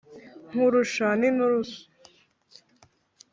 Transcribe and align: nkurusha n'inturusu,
nkurusha 0.49 1.07
n'inturusu, 1.19 1.79